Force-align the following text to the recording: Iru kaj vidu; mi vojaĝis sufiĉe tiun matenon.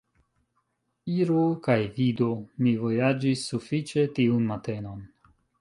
Iru 1.15 1.43
kaj 1.67 1.77
vidu; 1.99 2.31
mi 2.63 2.75
vojaĝis 2.87 3.47
sufiĉe 3.53 4.11
tiun 4.17 4.53
matenon. 4.55 5.09